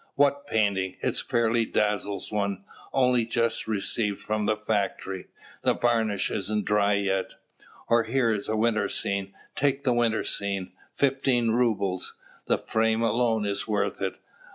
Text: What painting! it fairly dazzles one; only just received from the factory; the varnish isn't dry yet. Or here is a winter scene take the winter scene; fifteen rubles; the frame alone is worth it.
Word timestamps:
What 0.15 0.47
painting! 0.47 0.95
it 1.01 1.15
fairly 1.17 1.63
dazzles 1.67 2.31
one; 2.31 2.63
only 2.91 3.23
just 3.23 3.67
received 3.67 4.19
from 4.19 4.47
the 4.47 4.57
factory; 4.57 5.27
the 5.61 5.75
varnish 5.75 6.31
isn't 6.31 6.65
dry 6.65 6.93
yet. 6.95 7.35
Or 7.87 8.05
here 8.05 8.31
is 8.31 8.49
a 8.49 8.57
winter 8.57 8.89
scene 8.89 9.31
take 9.55 9.83
the 9.83 9.93
winter 9.93 10.23
scene; 10.23 10.71
fifteen 10.91 11.51
rubles; 11.51 12.15
the 12.47 12.57
frame 12.57 13.03
alone 13.03 13.45
is 13.45 13.67
worth 13.67 14.01
it. 14.01 14.15